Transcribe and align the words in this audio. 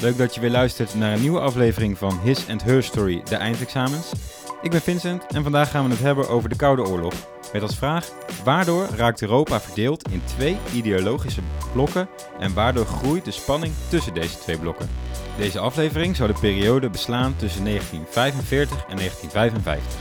Leuk 0.00 0.18
dat 0.18 0.34
je 0.34 0.40
weer 0.40 0.50
luistert 0.50 0.94
naar 0.94 1.12
een 1.12 1.20
nieuwe 1.20 1.40
aflevering 1.40 1.98
van 1.98 2.20
His 2.22 2.48
and 2.48 2.62
Her 2.62 2.82
Story, 2.82 3.22
de 3.24 3.36
eindexamens. 3.36 4.12
Ik 4.62 4.70
ben 4.70 4.80
Vincent 4.80 5.26
en 5.26 5.42
vandaag 5.42 5.70
gaan 5.70 5.84
we 5.84 5.90
het 5.90 6.00
hebben 6.00 6.28
over 6.28 6.48
de 6.48 6.56
Koude 6.56 6.82
Oorlog. 6.82 7.14
Met 7.52 7.62
als 7.62 7.76
vraag, 7.76 8.08
waardoor 8.44 8.86
raakt 8.96 9.22
Europa 9.22 9.60
verdeeld 9.60 10.08
in 10.10 10.22
twee 10.24 10.56
ideologische 10.74 11.40
blokken 11.72 12.08
en 12.38 12.54
waardoor 12.54 12.86
groeit 12.86 13.24
de 13.24 13.30
spanning 13.30 13.72
tussen 13.88 14.14
deze 14.14 14.38
twee 14.38 14.58
blokken? 14.58 14.88
Deze 15.36 15.58
aflevering 15.58 16.16
zou 16.16 16.32
de 16.32 16.40
periode 16.40 16.90
beslaan 16.90 17.36
tussen 17.36 17.64
1945 17.64 18.76
en 18.88 18.96
1955. 18.96 20.00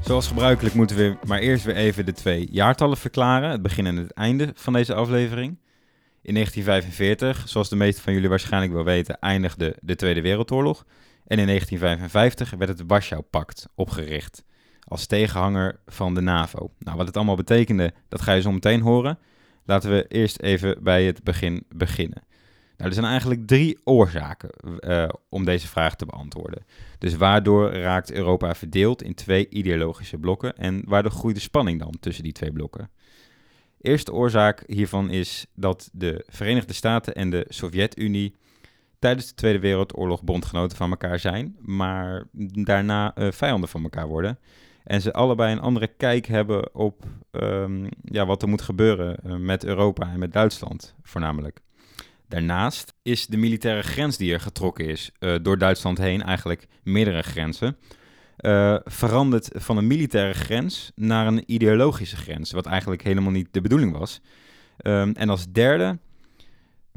Zoals 0.00 0.26
gebruikelijk 0.26 0.74
moeten 0.74 0.96
we 0.96 1.16
maar 1.26 1.38
eerst 1.38 1.64
weer 1.64 1.76
even 1.76 2.06
de 2.06 2.12
twee 2.12 2.48
jaartallen 2.50 2.96
verklaren, 2.96 3.50
het 3.50 3.62
begin 3.62 3.86
en 3.86 3.96
het 3.96 4.12
einde 4.12 4.52
van 4.54 4.72
deze 4.72 4.94
aflevering. 4.94 5.58
In 6.26 6.34
1945, 6.34 7.48
zoals 7.48 7.68
de 7.68 7.76
meeste 7.76 8.02
van 8.02 8.12
jullie 8.12 8.28
waarschijnlijk 8.28 8.72
wel 8.72 8.84
weten, 8.84 9.18
eindigde 9.20 9.76
de 9.80 9.96
Tweede 9.96 10.20
Wereldoorlog. 10.20 10.84
En 11.26 11.38
in 11.38 11.46
1955 11.46 12.50
werd 12.50 12.78
het 12.78 12.82
Warschau-pact 12.86 13.68
opgericht 13.74 14.44
als 14.80 15.06
tegenhanger 15.06 15.80
van 15.86 16.14
de 16.14 16.20
NAVO. 16.20 16.70
Nou, 16.78 16.96
wat 16.96 17.06
het 17.06 17.16
allemaal 17.16 17.36
betekende, 17.36 17.92
dat 18.08 18.22
ga 18.22 18.32
je 18.32 18.40
zo 18.40 18.52
meteen 18.52 18.80
horen. 18.80 19.18
Laten 19.64 19.90
we 19.90 20.06
eerst 20.08 20.40
even 20.40 20.82
bij 20.82 21.04
het 21.04 21.22
begin 21.22 21.64
beginnen. 21.68 22.22
Nou, 22.76 22.88
er 22.88 22.94
zijn 22.94 23.06
eigenlijk 23.06 23.46
drie 23.46 23.78
oorzaken 23.84 24.50
uh, 24.80 25.08
om 25.28 25.44
deze 25.44 25.68
vraag 25.68 25.96
te 25.96 26.06
beantwoorden. 26.06 26.64
Dus 26.98 27.16
waardoor 27.16 27.72
raakt 27.72 28.12
Europa 28.12 28.54
verdeeld 28.54 29.02
in 29.02 29.14
twee 29.14 29.48
ideologische 29.48 30.18
blokken 30.18 30.56
en 30.56 30.82
waardoor 30.84 31.12
groeit 31.12 31.34
de 31.34 31.40
spanning 31.40 31.80
dan 31.80 31.96
tussen 32.00 32.24
die 32.24 32.32
twee 32.32 32.52
blokken? 32.52 32.90
Eerste 33.86 34.12
oorzaak 34.12 34.62
hiervan 34.66 35.10
is 35.10 35.46
dat 35.54 35.88
de 35.92 36.24
Verenigde 36.28 36.72
Staten 36.72 37.14
en 37.14 37.30
de 37.30 37.44
Sovjet-Unie 37.48 38.34
tijdens 38.98 39.28
de 39.28 39.34
Tweede 39.34 39.58
Wereldoorlog 39.58 40.22
bondgenoten 40.22 40.76
van 40.76 40.90
elkaar 40.90 41.18
zijn, 41.18 41.56
maar 41.60 42.24
daarna 42.52 43.16
uh, 43.18 43.32
vijanden 43.32 43.68
van 43.68 43.82
elkaar 43.82 44.06
worden. 44.06 44.38
En 44.84 45.00
ze 45.00 45.12
allebei 45.12 45.52
een 45.52 45.60
andere 45.60 45.86
kijk 45.86 46.26
hebben 46.26 46.74
op 46.74 47.04
um, 47.30 47.88
ja, 48.02 48.26
wat 48.26 48.42
er 48.42 48.48
moet 48.48 48.62
gebeuren 48.62 49.16
uh, 49.26 49.36
met 49.36 49.64
Europa 49.64 50.10
en 50.10 50.18
met 50.18 50.32
Duitsland 50.32 50.94
voornamelijk. 51.02 51.60
Daarnaast 52.28 52.94
is 53.02 53.26
de 53.26 53.36
militaire 53.36 53.82
grens 53.82 54.16
die 54.16 54.32
er 54.32 54.40
getrokken 54.40 54.86
is 54.86 55.10
uh, 55.20 55.34
door 55.42 55.58
Duitsland 55.58 55.98
heen, 55.98 56.22
eigenlijk 56.22 56.66
meerdere 56.82 57.22
grenzen, 57.22 57.76
uh, 58.40 58.76
veranderd 58.84 59.48
van 59.52 59.76
een 59.76 59.86
militaire 59.86 60.34
grens 60.34 60.92
naar 60.94 61.26
een 61.26 61.42
ideologische 61.46 62.16
grens, 62.16 62.50
wat 62.50 62.66
eigenlijk 62.66 63.02
helemaal 63.02 63.32
niet 63.32 63.48
de 63.50 63.60
bedoeling 63.60 63.98
was. 63.98 64.20
Um, 64.82 65.12
en 65.12 65.28
als 65.28 65.46
derde 65.52 65.98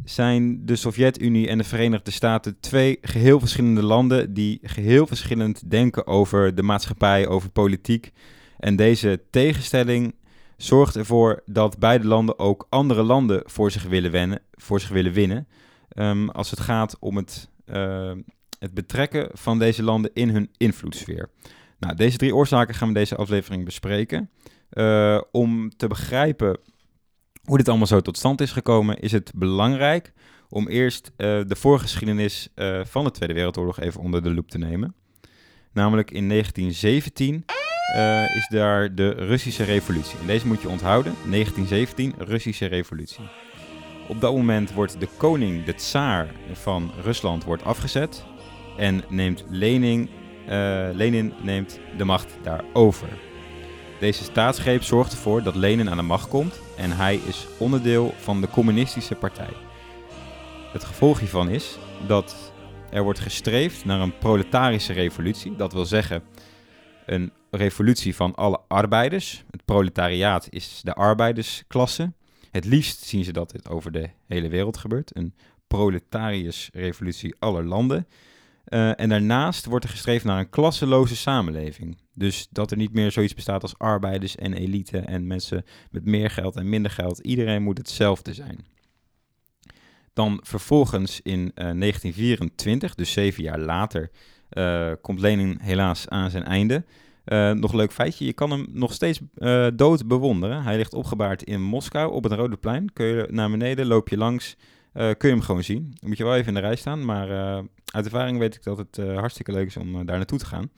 zijn 0.04 0.66
de 0.66 0.76
Sovjet-Unie 0.76 1.48
en 1.48 1.58
de 1.58 1.64
Verenigde 1.64 2.12
Staten 2.12 2.60
twee 2.60 2.98
geheel 3.02 3.40
verschillende 3.40 3.84
landen 3.84 4.34
die 4.34 4.60
geheel 4.64 5.08
verschillend 5.08 5.72
denken 5.72 6.08
over 6.08 6.56
de 6.56 6.64
maatschappij, 6.64 7.28
over 7.28 7.50
politiek. 7.50 8.12
En 8.60 8.76
deze 8.76 9.22
tegenstelling 9.30 10.16
zorgt 10.58 10.96
ervoor 10.96 11.42
dat 11.46 11.80
beide 11.80 12.08
landen 12.08 12.40
ook 12.40 12.68
andere 12.70 13.04
landen 13.04 13.42
voor 13.46 13.72
zich 13.72 13.84
willen, 13.84 14.12
wennen, 14.12 14.42
voor 14.52 14.80
zich 14.80 14.90
willen 14.90 15.14
winnen. 15.14 15.48
Um, 15.96 16.30
als 16.30 16.50
het 16.50 16.60
gaat 16.60 16.98
om 17.00 17.18
het, 17.18 17.50
uh, 17.66 18.12
het 18.60 18.74
betrekken 18.74 19.30
van 19.34 19.60
deze 19.60 19.84
landen 19.84 20.12
in 20.14 20.30
hun 20.30 20.50
invloedssfeer. 20.58 21.30
Nou, 21.80 21.96
deze 21.96 22.18
drie 22.18 22.36
oorzaken 22.36 22.76
gaan 22.76 22.88
we 22.88 22.94
deze 22.94 23.16
aflevering 23.16 23.66
bespreken. 23.66 24.30
Uh, 24.74 25.22
om 25.32 25.70
te 25.78 25.88
begrijpen 25.88 26.60
hoe 27.44 27.58
dit 27.58 27.68
allemaal 27.68 27.88
zo 27.88 28.00
tot 28.00 28.18
stand 28.18 28.42
is 28.42 28.52
gekomen, 28.52 29.00
is 29.00 29.12
het 29.12 29.32
belangrijk 29.36 30.14
om 30.50 30.68
eerst 30.68 31.08
uh, 31.08 31.42
de 31.48 31.56
voorgeschiedenis 31.56 32.50
uh, 32.56 32.86
van 32.86 33.04
de 33.04 33.12
Tweede 33.12 33.34
Wereldoorlog 33.34 33.80
even 33.80 34.02
onder 34.02 34.24
de 34.24 34.34
loep 34.34 34.50
te 34.50 34.58
nemen. 34.58 34.96
Namelijk 35.74 36.12
in 36.12 36.30
1917 36.30 37.46
uh, 37.96 38.36
is 38.36 38.48
daar 38.48 38.96
de 38.96 39.10
Russische 39.10 39.64
Revolutie. 39.64 40.20
En 40.20 40.28
deze 40.28 40.48
moet 40.48 40.62
je 40.62 40.70
onthouden, 40.70 41.14
1917, 41.14 42.14
Russische 42.18 42.66
Revolutie. 42.66 43.30
Op 44.08 44.22
dat 44.22 44.36
moment 44.36 44.74
wordt 44.74 45.00
de 45.00 45.08
koning, 45.18 45.64
de 45.64 45.76
tsaar 45.76 46.34
van 46.54 46.92
Rusland, 47.02 47.44
wordt 47.44 47.64
afgezet 47.64 48.26
en 48.80 49.04
neemt 49.10 49.44
Lenin, 49.50 50.10
Lenin 50.94 51.34
neemt 51.42 51.80
de 51.98 52.04
macht 52.04 52.38
daarover. 52.44 53.08
Deze 54.00 54.24
staatsgreep 54.24 54.84
zorgt 54.84 55.12
ervoor 55.12 55.44
dat 55.44 55.56
Lenin 55.56 55.90
aan 55.90 55.98
de 55.98 56.04
macht 56.04 56.28
komt 56.28 56.62
en 56.78 56.92
hij 56.92 57.16
is 57.16 57.48
onderdeel 57.58 58.14
van 58.18 58.42
de 58.42 58.50
communistische 58.50 59.16
partij. 59.16 59.54
Het 60.72 60.84
gevolg 60.84 61.20
hiervan 61.20 61.50
is 61.50 61.78
dat 62.08 62.54
er 62.92 63.04
wordt 63.04 63.20
gestreefd 63.20 63.86
naar 63.86 64.00
een 64.00 64.18
proletarische 64.18 64.94
revolutie. 64.94 65.56
Dat 65.56 65.74
wil 65.74 65.86
zeggen 65.86 66.24
een 67.06 67.32
revolutie 67.52 68.16
van 68.16 68.36
alle 68.36 68.60
arbeiders. 68.68 69.44
Het 69.52 69.66
proletariaat 69.66 70.48
is 70.50 70.82
de 70.84 70.94
arbeidersklasse. 70.94 72.12
Het 72.52 72.66
liefst 72.66 73.00
zien 73.00 73.24
ze 73.24 73.32
dat 73.32 73.52
dit 73.52 73.70
over 73.70 73.92
de 73.92 74.10
hele 74.28 74.50
wereld 74.50 74.78
gebeurt. 74.78 75.16
Een 75.16 75.34
proletariërs 75.68 76.70
revolutie 76.74 77.36
aller 77.40 77.66
landen. 77.66 78.08
Uh, 78.70 79.00
en 79.00 79.10
daarnaast 79.10 79.66
wordt 79.66 79.86
er 79.86 79.92
gestreefd 79.92 80.26
naar 80.26 80.40
een 80.40 80.50
klasseloze 80.50 81.16
samenleving. 81.16 81.98
Dus 82.14 82.48
dat 82.52 82.72
er 82.72 82.78
niet 82.78 82.94
meer 82.94 83.12
zoiets 83.12 83.34
bestaat 83.34 83.62
als 83.62 83.78
arbeiders 83.78 84.36
en 84.36 84.54
elite 84.54 84.98
en 84.98 85.28
mensen 85.28 85.66
met 85.92 86.06
meer 86.06 86.30
geld 86.30 86.56
en 86.56 86.70
minder 86.70 86.92
geld. 86.92 87.20
Iedereen 87.20 87.64
moet 87.64 87.78
hetzelfde 87.78 88.34
zijn. 88.34 88.66
Dan 90.14 90.40
vervolgens 90.44 91.22
in 91.22 91.40
uh, 91.40 91.54
1924, 91.56 92.96
dus 92.96 93.12
zeven 93.12 93.44
jaar 93.44 93.60
later, 93.60 94.12
uh, 94.54 94.92
komt 95.02 95.20
Lenin 95.20 95.58
helaas 95.62 96.08
aan 96.08 96.30
zijn 96.30 96.44
einde. 96.44 96.86
Nog 97.54 97.72
een 97.72 97.78
leuk 97.78 97.92
feitje, 97.92 98.26
je 98.26 98.34
kan 98.34 98.52
hem 98.52 98.68
nog 98.72 98.94
steeds 98.94 99.20
uh, 99.38 99.68
dood 99.74 100.08
bewonderen. 100.08 100.64
Hij 100.64 100.78
ligt 100.78 100.94
opgebaard 100.94 101.44
in 101.44 101.62
Moskou 101.62 102.12
op 102.12 102.24
het 102.24 102.34
Rode 102.34 102.58
Plein. 102.58 102.94
Kun 102.94 103.06
je 103.06 103.28
naar 103.30 103.50
beneden, 103.50 103.86
loop 103.86 104.10
je 104.10 104.18
langs, 104.18 104.56
kun 104.94 105.30
je 105.30 105.36
hem 105.36 105.42
gewoon 105.42 105.64
zien. 105.64 105.96
Dan 106.00 106.10
moet 106.10 106.18
je 106.18 106.24
wel 106.24 106.36
even 106.36 106.48
in 106.48 106.54
de 106.54 106.60
rij 106.60 106.76
staan, 106.76 107.06
maar 107.06 107.30
uit 107.86 108.06
ervaring 108.06 108.38
weet 108.38 108.56
ik 108.56 108.64
dat 108.64 108.78
het 108.78 108.98
hartstikke 108.98 109.52
leuk 109.52 109.68
is 109.68 109.78
om 109.78 110.06
daar 110.06 110.18
naartoe 110.18 110.40
te 110.40 110.46
gaan. 110.46 110.72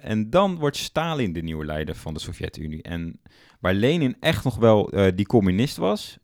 En 0.00 0.30
dan 0.30 0.58
wordt 0.58 0.76
Stalin 0.76 1.32
de 1.32 1.42
nieuwe 1.42 1.64
leider 1.64 1.94
van 1.94 2.14
de 2.14 2.20
Sovjet-Unie. 2.20 2.82
En 2.82 3.20
waar 3.60 3.74
Lenin 3.74 4.16
echt 4.20 4.44
nog 4.44 4.56
wel 4.56 4.92
die 5.14 5.26
communist 5.26 5.76
was, 5.76 6.18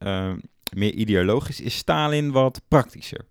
meer 0.74 0.92
ideologisch, 0.92 1.60
is 1.60 1.76
Stalin 1.76 2.30
wat 2.30 2.60
praktischer. 2.68 3.26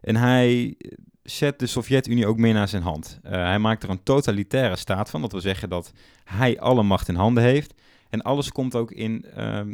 En 0.00 0.16
hij 0.16 0.76
zet 1.22 1.58
de 1.58 1.66
Sovjet-Unie 1.66 2.26
ook 2.26 2.38
meer 2.38 2.54
naar 2.54 2.68
zijn 2.68 2.82
hand. 2.82 3.18
hij 3.22 3.58
maakt 3.58 3.82
er 3.82 3.90
een 3.90 4.02
totalitaire 4.02 4.76
staat 4.76 5.10
van. 5.10 5.20
Dat 5.20 5.32
wil 5.32 5.40
zeggen 5.40 5.68
dat 5.68 5.92
hij 6.24 6.60
alle 6.60 6.82
macht 6.82 7.08
in 7.08 7.14
handen 7.14 7.42
heeft. 7.42 7.74
En 8.10 8.22
alles 8.22 8.52
komt 8.52 8.74
ook 8.74 8.90
in, 8.90 9.24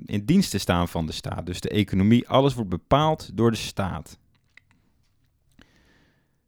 in 0.06 0.24
dienst 0.24 0.50
te 0.50 0.58
staan 0.58 0.88
van 0.88 1.06
de 1.06 1.12
staat. 1.12 1.46
Dus 1.46 1.60
de 1.60 1.68
economie, 1.68 2.28
alles 2.28 2.54
wordt 2.54 2.70
bepaald 2.70 3.30
door 3.34 3.50
de 3.50 3.56
staat. 3.56 4.18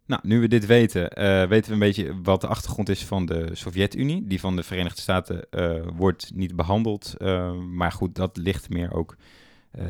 Nou, 0.06 0.20
nu 0.24 0.40
we 0.40 0.48
dit 0.48 0.66
weten, 0.66 1.02
uh, 1.02 1.48
weten 1.48 1.68
we 1.68 1.72
een 1.72 1.78
beetje 1.78 2.22
wat 2.22 2.40
de 2.40 2.46
achtergrond 2.46 2.88
is 2.88 3.04
van 3.04 3.26
de 3.26 3.50
Sovjet-Unie. 3.52 4.26
Die 4.26 4.40
van 4.40 4.56
de 4.56 4.62
Verenigde 4.62 5.00
Staten 5.00 5.46
uh, 5.50 5.82
wordt 5.94 6.30
niet 6.34 6.56
behandeld. 6.56 7.14
Uh, 7.18 7.52
maar 7.52 7.92
goed, 7.92 8.14
dat 8.14 8.36
ligt 8.36 8.68
meer 8.68 8.92
ook 8.92 9.16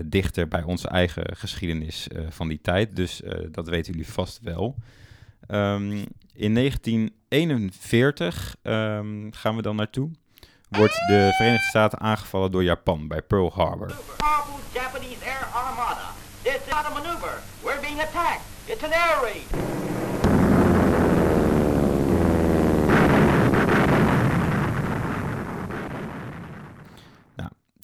dichter 0.05 0.49
bij 0.49 0.63
onze 0.63 0.89
eigen 0.89 1.37
geschiedenis 1.37 2.09
van 2.29 2.49
die 2.49 2.61
tijd. 2.61 2.97
Dus 2.97 3.23
dat 3.51 3.69
weten 3.69 3.93
jullie 3.93 4.09
vast 4.09 4.41
wel. 4.43 4.77
Um, 5.49 6.05
in 6.35 6.55
1941 6.55 8.57
um, 8.63 9.33
gaan 9.33 9.57
we 9.57 9.63
dan 9.63 9.77
naartoe. 9.77 10.11
Wordt 10.73 10.95
de 11.07 11.33
Verenigde 11.37 11.67
Staten 11.67 12.01
aangevallen 12.01 12.51
door 12.51 12.65
Japan 12.65 13.09
bij 13.09 13.23
Pearl 13.23 13.53
Harbor. 13.55 13.95
Japanese 14.73 15.25
air 15.25 15.47
armada. 15.53 16.11
This 16.43 16.55
is 16.55 16.69
not 16.69 16.85
a 16.85 16.93
maneuver. 16.95 17.43
We're 17.63 17.81
being 17.81 18.01
attacked. 18.01 18.43
It's 18.67 18.83
an 18.83 18.93
air 18.93 19.21
raid. 19.23 19.63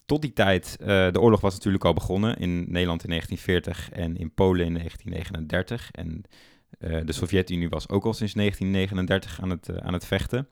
tot 0.05 0.21
die 0.21 0.33
tijd, 0.33 0.77
uh, 0.81 0.87
de 0.87 1.19
oorlog 1.19 1.41
was 1.41 1.53
natuurlijk 1.53 1.85
al 1.85 1.93
begonnen 1.93 2.37
in 2.37 2.65
Nederland 2.67 3.03
in 3.03 3.09
1940 3.09 3.89
en 3.91 4.17
in 4.17 4.33
Polen 4.33 4.65
in 4.65 4.73
1939. 4.73 5.91
En 5.91 6.23
uh, 6.79 6.99
de 7.05 7.13
Sovjet-Unie 7.13 7.69
was 7.69 7.89
ook 7.89 8.05
al 8.05 8.13
sinds 8.13 8.33
1939 8.33 9.41
aan 9.41 9.49
het, 9.49 9.69
uh, 9.69 9.77
aan 9.77 9.93
het 9.93 10.05
vechten. 10.05 10.47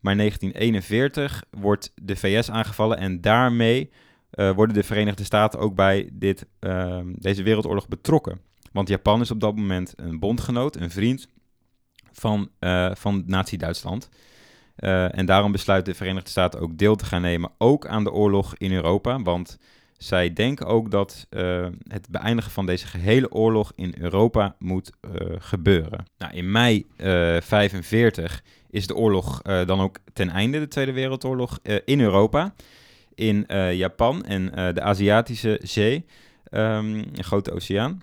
Maar 0.00 0.12
in 0.12 0.18
1941 0.18 1.44
wordt 1.50 1.92
de 2.02 2.16
VS 2.16 2.50
aangevallen 2.50 2.98
en 2.98 3.20
daarmee 3.20 3.90
worden 4.30 4.74
de 4.74 4.82
Verenigde 4.82 5.24
Staten 5.24 5.58
ook 5.58 5.74
bij 5.74 6.10
dit, 6.12 6.46
ehm, 6.58 7.12
deze 7.14 7.42
wereldoorlog 7.42 7.88
betrokken. 7.88 8.40
Want 8.72 8.88
Japan 8.88 9.20
is 9.20 9.30
op 9.30 9.40
dat 9.40 9.56
moment 9.56 9.92
een 9.96 10.18
bondgenoot, 10.18 10.76
een 10.76 10.90
vriend 10.90 11.28
van, 12.12 12.50
van 12.94 13.22
Nazi-Duitsland. 13.26 14.08
Uh, 14.80 15.18
en 15.18 15.26
daarom 15.26 15.52
besluit 15.52 15.84
de 15.84 15.94
Verenigde 15.94 16.30
Staten 16.30 16.60
ook 16.60 16.78
deel 16.78 16.96
te 16.96 17.04
gaan 17.04 17.22
nemen, 17.22 17.50
ook 17.58 17.86
aan 17.86 18.04
de 18.04 18.12
oorlog 18.12 18.54
in 18.56 18.72
Europa. 18.72 19.22
Want 19.22 19.58
Zij 20.02 20.32
denken 20.32 20.66
ook 20.66 20.90
dat 20.90 21.26
uh, 21.30 21.66
het 21.88 22.08
beëindigen 22.10 22.50
van 22.50 22.66
deze 22.66 22.86
gehele 22.86 23.32
oorlog 23.32 23.72
in 23.74 23.94
Europa 23.98 24.54
moet 24.58 24.92
uh, 25.00 25.12
gebeuren. 25.38 26.06
Nou, 26.18 26.32
in 26.34 26.50
mei 26.50 26.86
1945 26.96 28.32
uh, 28.32 28.50
is 28.70 28.86
de 28.86 28.94
oorlog 28.94 29.42
dan 29.42 29.80
ook 29.80 29.96
ten 30.12 30.28
einde, 30.28 30.58
de 30.58 30.68
Tweede 30.68 30.92
Wereldoorlog, 30.92 31.58
in 31.84 32.00
Europa. 32.00 32.54
In 33.14 33.46
Japan 33.72 34.24
en 34.24 34.74
de 34.74 34.80
Aziatische 34.80 35.60
Zee, 35.62 36.06
um, 36.50 36.94
een 36.94 37.24
grote 37.24 37.52
oceaan 37.52 38.02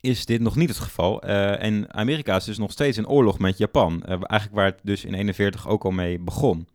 is 0.00 0.26
dit 0.26 0.40
nog 0.40 0.56
niet 0.56 0.68
het 0.68 0.78
geval. 0.78 1.22
En 1.22 1.94
Amerika 1.94 2.36
is 2.36 2.44
dus 2.44 2.58
nog 2.58 2.72
steeds 2.72 2.98
in 2.98 3.08
oorlog 3.08 3.38
met 3.38 3.58
Japan. 3.58 4.04
Eigenlijk 4.04 4.54
waar 4.54 4.66
het 4.66 4.80
dus 4.82 5.04
in 5.04 5.14
41 5.14 5.68
ook 5.68 5.84
al 5.84 5.90
mee 5.90 6.18
begon. 6.18 6.68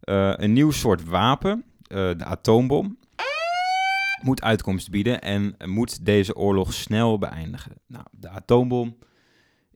Een 0.00 0.52
nieuw 0.52 0.70
soort 0.70 1.04
wapen, 1.04 1.64
de 1.88 2.24
atoombom, 2.24 2.98
moet 4.24 4.42
uitkomst 4.42 4.90
bieden 4.90 5.20
en 5.20 5.56
moet 5.64 6.04
deze 6.04 6.36
oorlog 6.36 6.72
snel 6.72 7.18
beëindigen. 7.18 7.72
Nou, 7.86 8.04
de 8.10 8.28
atoombom 8.28 8.96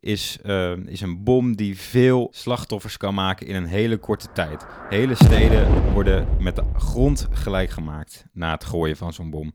is, 0.00 0.39
is 0.87 1.00
een 1.00 1.25
bom 1.25 1.56
die 1.56 1.79
veel 1.79 2.29
slachtoffers 2.31 2.97
kan 2.97 3.15
maken 3.15 3.47
in 3.47 3.55
een 3.55 3.67
hele 3.67 3.97
korte 3.97 4.33
tijd. 4.33 4.67
Hele 4.89 5.15
steden 5.15 5.93
worden 5.93 6.29
met 6.39 6.56
de 6.56 6.65
grond 6.77 7.27
gelijk 7.31 7.71
gemaakt 7.71 8.27
na 8.33 8.53
het 8.53 8.65
gooien 8.65 8.97
van 8.97 9.12
zo'n 9.12 9.31
bom. 9.31 9.53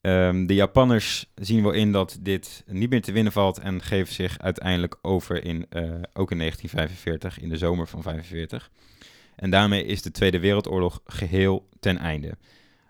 Um, 0.00 0.46
de 0.46 0.54
Japanners 0.54 1.30
zien 1.34 1.62
wel 1.62 1.72
in 1.72 1.92
dat 1.92 2.18
dit 2.20 2.64
niet 2.66 2.90
meer 2.90 3.02
te 3.02 3.12
winnen 3.12 3.32
valt 3.32 3.58
en 3.58 3.82
geven 3.82 4.14
zich 4.14 4.38
uiteindelijk 4.38 4.98
over 5.02 5.44
in, 5.44 5.56
uh, 5.56 5.82
ook 6.12 6.30
in 6.30 6.38
1945, 6.38 7.40
in 7.40 7.48
de 7.48 7.56
zomer 7.56 7.86
van 7.88 8.02
1945. 8.02 8.70
En 9.36 9.50
daarmee 9.50 9.84
is 9.84 10.02
de 10.02 10.10
Tweede 10.10 10.40
Wereldoorlog 10.40 11.00
geheel 11.04 11.68
ten 11.80 11.98
einde. 11.98 12.36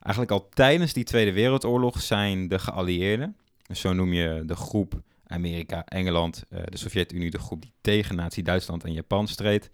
Eigenlijk 0.03 0.31
al 0.31 0.49
tijdens 0.49 0.93
die 0.93 1.05
Tweede 1.05 1.33
Wereldoorlog 1.33 2.01
zijn 2.01 2.49
de 2.49 2.59
geallieerden, 2.59 3.37
zo 3.73 3.93
noem 3.93 4.13
je 4.13 4.43
de 4.47 4.57
groep 4.57 5.03
Amerika, 5.27 5.85
Engeland, 5.85 6.45
uh, 6.51 6.61
de 6.65 6.77
Sovjet-Unie, 6.77 7.31
de 7.31 7.39
groep 7.39 7.63
die 7.63 7.73
tegen 7.81 8.17
Nazi-Duitsland 8.17 8.85
en 8.85 8.93
Japan 8.93 9.29
streed, 9.29 9.71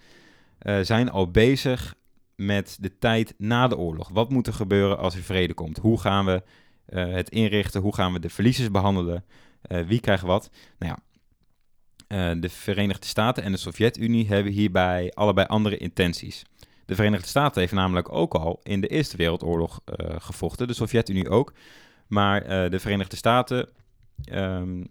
uh, 0.62 0.78
zijn 0.80 1.10
al 1.10 1.30
bezig 1.30 1.94
met 2.36 2.76
de 2.80 2.98
tijd 2.98 3.34
na 3.38 3.68
de 3.68 3.76
oorlog. 3.76 4.08
Wat 4.08 4.30
moet 4.30 4.46
er 4.46 4.52
gebeuren 4.52 4.98
als 4.98 5.14
er 5.14 5.22
vrede 5.22 5.54
komt? 5.54 5.78
Hoe 5.78 6.00
gaan 6.00 6.24
we 6.24 6.42
uh, 6.88 7.12
het 7.14 7.30
inrichten, 7.30 7.80
hoe 7.80 7.94
gaan 7.94 8.12
we 8.12 8.20
de 8.20 8.30
verliezers 8.30 8.70
behandelen, 8.70 9.24
wie 9.86 10.00
krijgt 10.00 10.22
wat. 10.22 10.50
Nou 10.78 10.96
ja, 12.08 12.34
de 12.34 12.48
Verenigde 12.48 13.06
Staten 13.06 13.42
en 13.42 13.52
de 13.52 13.58
Sovjet-Unie 13.58 14.26
hebben 14.26 14.52
hierbij 14.52 15.12
allebei 15.14 15.46
andere 15.46 15.76
intenties. 15.76 16.44
De 16.88 16.94
Verenigde 16.94 17.28
Staten 17.28 17.60
heeft 17.60 17.72
namelijk 17.72 18.12
ook 18.12 18.34
al 18.34 18.60
in 18.62 18.80
de 18.80 18.86
Eerste 18.86 19.16
Wereldoorlog 19.16 19.80
gevochten, 20.18 20.66
de 20.66 20.74
Sovjet-Unie 20.74 21.28
ook. 21.28 21.52
Maar 22.06 22.70
de 22.70 22.78
Verenigde 22.78 23.16
Staten 23.16 23.68
um, 24.32 24.88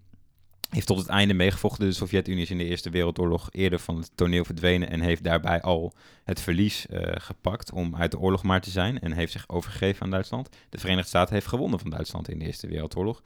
heeft 0.69 0.87
tot 0.87 0.97
het 0.97 1.07
einde 1.07 1.33
meegevochten. 1.33 1.87
De 1.87 1.93
Sovjet-Unie 1.93 2.41
is 2.41 2.49
in 2.49 2.57
de 2.57 2.63
Eerste 2.63 2.89
Wereldoorlog 2.89 3.49
eerder 3.51 3.79
van 3.79 3.97
het 3.97 4.11
toneel 4.15 4.45
verdwenen 4.45 4.89
en 4.89 4.99
heeft 4.99 5.23
daarbij 5.23 5.61
al 5.61 5.93
het 6.23 6.41
verlies 6.41 6.85
uh, 6.89 6.99
gepakt 7.03 7.71
om 7.71 7.95
uit 7.95 8.11
de 8.11 8.19
oorlog 8.19 8.43
maar 8.43 8.61
te 8.61 8.69
zijn 8.69 8.99
en 8.99 9.11
heeft 9.11 9.31
zich 9.31 9.49
overgegeven 9.49 10.03
aan 10.03 10.11
Duitsland. 10.11 10.49
De 10.69 10.77
Verenigde 10.77 11.09
Staten 11.09 11.33
heeft 11.33 11.47
gewonnen 11.47 11.79
van 11.79 11.89
Duitsland 11.89 12.29
in 12.29 12.39
de 12.39 12.45
Eerste 12.45 12.67
Wereldoorlog. 12.67 13.21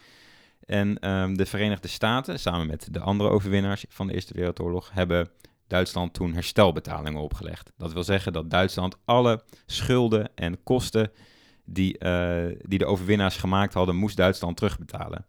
En 0.66 1.10
um, 1.10 1.38
de 1.38 1.46
Verenigde 1.46 1.88
Staten, 1.88 2.40
samen 2.40 2.68
met 2.68 2.88
de 2.92 3.00
andere 3.00 3.30
overwinnaars 3.30 3.86
van 3.90 4.08
de 4.08 4.14
Eerste 4.14 4.34
Wereldoorlog, 4.34 4.90
hebben 4.94 5.30
Duitsland 5.72 6.14
toen 6.14 6.34
herstelbetalingen 6.34 7.22
opgelegd. 7.22 7.72
Dat 7.78 7.94
wil 7.94 8.04
zeggen 8.04 8.34
dat 8.34 8.50
Duitsland 8.50 8.98
alle 9.06 9.44
schulden 9.66 10.30
en 10.36 10.64
kosten 10.64 11.12
die, 11.66 11.96
uh, 12.00 12.46
die 12.62 12.80
de 12.80 12.86
overwinnaars 12.86 13.38
gemaakt 13.38 13.74
hadden, 13.74 13.96
moest 13.96 14.18
Duitsland 14.18 14.58
terugbetalen. 14.58 15.26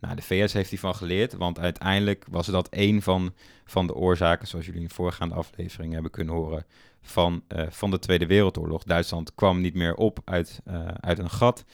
Nou, 0.00 0.16
de 0.16 0.22
VS 0.22 0.52
heeft 0.52 0.70
hiervan 0.70 0.94
geleerd, 0.94 1.32
want 1.32 1.58
uiteindelijk 1.58 2.24
was 2.30 2.46
dat 2.46 2.68
een 2.70 3.02
van, 3.02 3.34
van 3.64 3.86
de 3.86 3.94
oorzaken, 3.94 4.46
zoals 4.46 4.66
jullie 4.66 4.80
in 4.80 4.86
de 4.88 4.94
voorgaande 4.94 5.34
aflevering 5.34 5.92
hebben 5.92 6.10
kunnen 6.10 6.34
horen, 6.34 6.66
van, 7.02 7.42
uh, 7.48 7.62
van 7.70 7.90
de 7.90 7.98
Tweede 7.98 8.26
Wereldoorlog. 8.26 8.82
Duitsland 8.82 9.34
kwam 9.34 9.60
niet 9.60 9.74
meer 9.74 9.94
op 9.94 10.18
uit, 10.24 10.60
uh, 10.68 10.84
uit 10.86 11.18
een 11.18 11.30
gat 11.30 11.64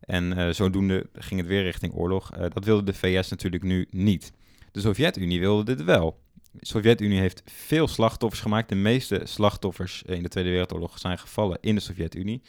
en 0.00 0.54
zodoende 0.54 1.06
ging 1.12 1.40
het 1.40 1.48
weer 1.48 1.62
richting 1.62 1.94
oorlog. 1.94 2.30
dat 2.30 2.64
wilde 2.64 2.82
de 2.82 2.94
VS 2.94 3.28
natuurlijk 3.28 3.62
nu 3.62 3.86
niet. 3.90 4.32
De 4.72 4.80
Sovjet-Unie 4.80 5.40
wilde 5.40 5.74
dit 5.74 5.84
wel. 5.84 6.18
De 6.58 6.66
Sovjet-Unie 6.66 7.20
heeft 7.20 7.42
veel 7.44 7.88
slachtoffers 7.88 8.42
gemaakt. 8.42 8.68
De 8.68 8.74
meeste 8.74 9.20
slachtoffers 9.24 10.02
in 10.02 10.22
de 10.22 10.28
Tweede 10.28 10.50
Wereldoorlog 10.50 10.98
zijn 10.98 11.18
gevallen 11.18 11.58
in 11.60 11.74
de 11.74 11.80
Sovjet-Unie. 11.80 12.42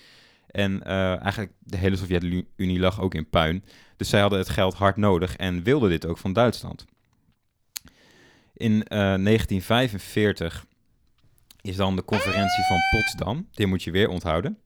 En 0.47 0.81
uh, 0.87 1.21
eigenlijk 1.21 1.51
de 1.59 1.77
hele 1.77 1.95
Sovjet-Unie 1.95 2.79
lag 2.79 3.01
ook 3.01 3.13
in 3.13 3.29
puin. 3.29 3.63
Dus 3.97 4.09
zij 4.09 4.21
hadden 4.21 4.39
het 4.39 4.49
geld 4.49 4.73
hard 4.73 4.97
nodig 4.97 5.35
en 5.35 5.63
wilden 5.63 5.89
dit 5.89 6.05
ook 6.05 6.17
van 6.17 6.33
Duitsland. 6.33 6.85
In 8.53 8.71
uh, 8.71 8.87
1945 8.89 10.65
is 11.61 11.75
dan 11.75 11.95
de 11.95 12.05
conferentie 12.05 12.63
van 12.67 12.77
Potsdam. 12.91 13.47
Die 13.51 13.67
moet 13.67 13.83
je 13.83 13.91
weer 13.91 14.09
onthouden. 14.09 14.57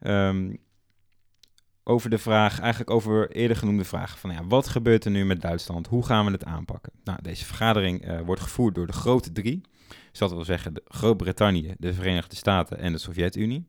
Um, 0.00 0.58
over 1.88 2.10
de 2.10 2.18
vraag, 2.18 2.60
eigenlijk 2.60 2.90
over 2.90 3.30
eerder 3.30 3.56
genoemde 3.56 3.84
vraag 3.84 4.18
van 4.18 4.30
ja, 4.30 4.44
wat 4.44 4.68
gebeurt 4.68 5.04
er 5.04 5.10
nu 5.10 5.24
met 5.24 5.40
Duitsland? 5.40 5.86
Hoe 5.86 6.04
gaan 6.04 6.24
we 6.24 6.30
het 6.30 6.44
aanpakken? 6.44 6.92
Nou, 7.04 7.18
deze 7.22 7.44
vergadering 7.44 8.08
uh, 8.08 8.20
wordt 8.20 8.40
gevoerd 8.40 8.74
door 8.74 8.86
de 8.86 8.92
grote 8.92 9.32
drie. 9.32 9.60
Dus 10.10 10.18
dat 10.18 10.32
wil 10.32 10.44
zeggen 10.44 10.82
Groot-Brittannië, 10.84 11.74
de 11.78 11.94
Verenigde 11.94 12.36
Staten 12.36 12.78
en 12.78 12.92
de 12.92 12.98
Sovjet-Unie. 12.98 13.66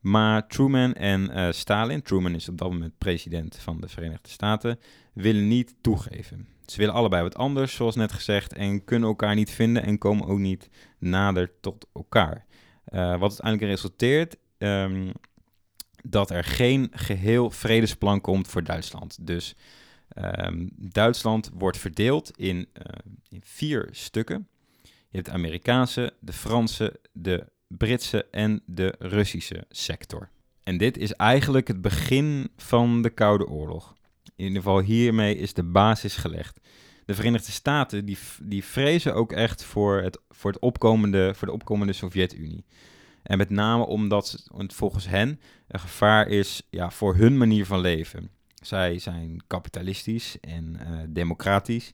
Maar 0.00 0.48
Truman 0.48 0.94
en 0.94 1.30
uh, 1.30 1.50
Stalin, 1.50 2.02
Truman 2.02 2.34
is 2.34 2.48
op 2.48 2.58
dat 2.58 2.70
moment 2.70 2.98
president 2.98 3.56
van 3.56 3.80
de 3.80 3.88
Verenigde 3.88 4.28
Staten, 4.28 4.78
willen 5.12 5.48
niet 5.48 5.74
toegeven. 5.80 6.46
Ze 6.66 6.78
willen 6.78 6.94
allebei 6.94 7.22
wat 7.22 7.36
anders, 7.36 7.74
zoals 7.74 7.94
net 7.94 8.12
gezegd, 8.12 8.52
en 8.52 8.84
kunnen 8.84 9.08
elkaar 9.08 9.34
niet 9.34 9.50
vinden 9.50 9.82
en 9.82 9.98
komen 9.98 10.26
ook 10.26 10.38
niet 10.38 10.68
nader 10.98 11.52
tot 11.60 11.86
elkaar. 11.94 12.44
Uh, 12.88 13.18
wat 13.18 13.30
uiteindelijk 13.30 13.70
resulteert 13.70 14.36
um, 14.58 15.12
dat 16.02 16.30
er 16.30 16.44
geen 16.44 16.88
geheel 16.92 17.50
vredesplan 17.50 18.20
komt 18.20 18.48
voor 18.48 18.64
Duitsland. 18.64 19.26
Dus 19.26 19.54
um, 20.16 20.70
Duitsland 20.76 21.50
wordt 21.54 21.78
verdeeld 21.78 22.38
in, 22.38 22.56
uh, 22.56 22.84
in 23.28 23.40
vier 23.44 23.88
stukken. 23.90 24.48
Je 24.82 25.22
hebt 25.22 25.26
de 25.26 25.32
Amerikaanse, 25.32 26.12
de 26.20 26.32
Franse, 26.32 27.00
de 27.12 27.46
Britse 27.68 28.26
en 28.30 28.62
de 28.66 28.94
Russische 28.98 29.64
sector. 29.68 30.28
En 30.62 30.78
dit 30.78 30.98
is 30.98 31.12
eigenlijk 31.12 31.68
het 31.68 31.80
begin 31.80 32.48
van 32.56 33.02
de 33.02 33.10
Koude 33.10 33.46
Oorlog. 33.46 33.94
In 34.36 34.44
ieder 34.44 34.62
geval 34.62 34.80
hiermee 34.80 35.36
is 35.36 35.54
de 35.54 35.62
basis 35.62 36.16
gelegd. 36.16 36.60
De 37.04 37.14
Verenigde 37.14 37.52
Staten 37.52 38.04
die, 38.04 38.18
die 38.42 38.64
vrezen 38.64 39.14
ook 39.14 39.32
echt 39.32 39.64
voor, 39.64 40.02
het, 40.02 40.18
voor, 40.28 40.50
het 40.50 40.60
opkomende, 40.60 41.34
voor 41.34 41.46
de 41.46 41.54
opkomende 41.54 41.92
Sovjet-Unie. 41.92 42.64
En 43.26 43.38
met 43.38 43.50
name 43.50 43.86
omdat 43.86 44.44
het 44.56 44.74
volgens 44.74 45.08
hen 45.08 45.40
een 45.68 45.80
gevaar 45.80 46.28
is 46.28 46.62
ja, 46.70 46.90
voor 46.90 47.16
hun 47.16 47.36
manier 47.36 47.66
van 47.66 47.80
leven. 47.80 48.30
Zij 48.62 48.98
zijn 48.98 49.42
kapitalistisch 49.46 50.40
en 50.40 50.76
uh, 50.80 51.00
democratisch. 51.08 51.92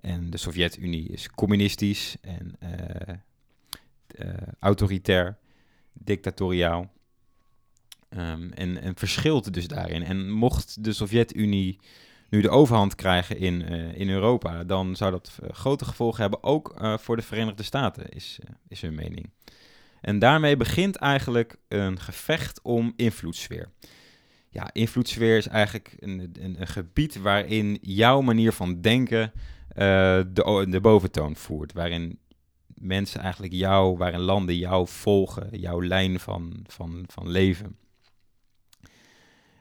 En 0.00 0.30
de 0.30 0.36
Sovjet-Unie 0.36 1.08
is 1.08 1.30
communistisch 1.30 2.16
en 2.20 2.56
uh, 2.62 3.14
uh, 4.18 4.34
autoritair, 4.58 5.38
dictatoriaal. 5.92 6.92
Um, 8.10 8.52
en, 8.52 8.80
en 8.80 8.96
verschilt 8.96 9.54
dus 9.54 9.68
daarin. 9.68 10.02
En 10.02 10.30
mocht 10.30 10.84
de 10.84 10.92
Sovjet-Unie 10.92 11.78
nu 12.28 12.40
de 12.40 12.50
overhand 12.50 12.94
krijgen 12.94 13.38
in, 13.38 13.62
in 13.94 14.08
Europa, 14.08 14.64
dan 14.64 14.96
zou 14.96 15.10
dat 15.10 15.38
grote 15.50 15.84
gevolgen 15.84 16.20
hebben, 16.20 16.42
ook 16.42 16.96
voor 17.00 17.16
de 17.16 17.22
Verenigde 17.22 17.62
Staten, 17.62 18.08
is, 18.08 18.38
is 18.68 18.80
hun 18.80 18.94
mening. 18.94 19.30
En 20.04 20.18
daarmee 20.18 20.56
begint 20.56 20.96
eigenlijk 20.96 21.56
een 21.68 22.00
gevecht 22.00 22.62
om 22.62 22.92
invloedssfeer. 22.96 23.70
Ja, 24.50 24.70
invloedssfeer 24.72 25.36
is 25.36 25.46
eigenlijk 25.46 25.96
een, 25.98 26.30
een, 26.40 26.60
een 26.60 26.66
gebied 26.66 27.16
waarin 27.16 27.78
jouw 27.80 28.20
manier 28.20 28.52
van 28.52 28.80
denken 28.80 29.32
de, 29.74 30.66
de 30.68 30.80
boventoon 30.80 31.36
voert. 31.36 31.72
Waarin 31.72 32.18
mensen 32.66 33.20
eigenlijk 33.20 33.52
jou, 33.52 33.96
waarin 33.96 34.20
landen 34.20 34.56
jou 34.56 34.88
volgen, 34.88 35.48
jouw 35.58 35.82
lijn 35.82 36.20
van, 36.20 36.64
van, 36.66 37.04
van 37.06 37.30
leven. 37.30 37.76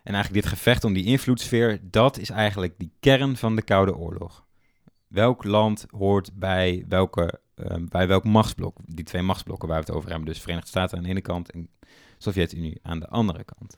En 0.04 0.14
eigenlijk 0.14 0.44
dit 0.44 0.54
gevecht 0.54 0.84
om 0.84 0.94
die 0.94 1.06
invloedssfeer, 1.06 1.80
dat 1.82 2.18
is 2.18 2.30
eigenlijk 2.30 2.74
die 2.78 2.92
kern 3.00 3.38
van 3.38 3.56
de 3.56 3.62
Koude 3.62 3.96
Oorlog. 3.96 4.43
Welk 5.14 5.44
land 5.44 5.86
hoort 5.90 6.30
bij, 6.34 6.86
welke, 6.88 7.40
uh, 7.56 7.76
bij 7.90 8.08
welk 8.08 8.24
machtsblok? 8.24 8.78
Die 8.86 9.06
twee 9.06 9.22
machtsblokken 9.22 9.68
waar 9.68 9.80
we 9.80 9.86
het 9.86 9.96
over 9.96 10.10
hebben, 10.10 10.28
dus 10.28 10.40
Verenigde 10.40 10.70
Staten 10.70 10.98
aan 10.98 11.04
de 11.04 11.10
ene 11.10 11.22
kant 11.22 11.52
en 11.52 11.70
Sovjet-Unie 12.18 12.80
aan 12.82 13.00
de 13.00 13.08
andere 13.08 13.44
kant. 13.44 13.78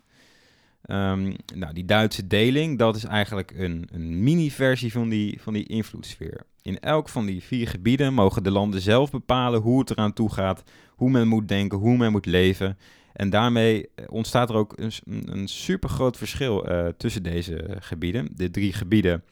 Um, 0.88 1.36
nou, 1.56 1.74
die 1.74 1.86
Duitse 1.86 2.28
deling, 2.28 2.78
dat 2.78 2.96
is 2.96 3.04
eigenlijk 3.04 3.52
een, 3.56 3.88
een 3.92 4.24
mini-versie 4.24 4.92
van 4.92 5.10
die, 5.10 5.42
van 5.42 5.54
die 5.54 5.68
invloedssfeer. 5.68 6.46
In 6.62 6.80
elk 6.80 7.10
van 7.10 7.26
die 7.26 7.44
vier 7.44 7.68
gebieden 7.68 8.14
mogen 8.14 8.44
de 8.44 8.52
landen 8.52 8.82
zelf 8.82 9.12
bepalen 9.12 9.62
hoe 9.62 9.80
het 9.80 9.90
eraan 9.90 10.14
toe 10.14 10.34
gaat, 10.34 10.64
hoe 10.90 11.10
men 11.10 11.28
moet 11.28 11.48
denken, 11.48 11.78
hoe 11.78 11.98
men 11.98 12.12
moet 12.12 12.26
leven. 12.26 12.78
En 13.14 13.30
daarmee 13.30 13.90
ontstaat 14.08 14.50
er 14.50 14.56
ook 14.56 14.74
een, 14.76 14.92
een 15.26 15.48
super 15.48 15.90
groot 15.90 16.18
verschil 16.18 16.68
tussen 16.98 17.24
deze 17.24 17.78
gebieden. 17.80 18.30
De 18.36 18.52
drie 18.52 18.74
gebieden 18.74 19.24